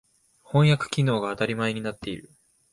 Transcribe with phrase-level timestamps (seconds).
[0.43, 2.31] 翻訳機能が当たり前になっている。